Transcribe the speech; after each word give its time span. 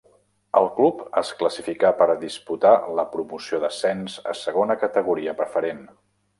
El 0.61 0.69
club 0.77 1.03
es 1.21 1.29
classificà 1.41 1.91
per 1.99 2.07
disputar 2.23 2.73
la 3.01 3.07
promoció 3.13 3.61
d'ascens 3.67 4.19
a 4.33 4.37
Segona 4.43 4.81
Categoria 4.87 5.41
Preferent. 5.45 5.89